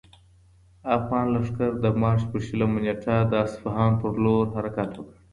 [0.97, 5.15] افغان لښکر د مارچ په شلمه نېټه د اصفهان پر لور حرکت وکړ.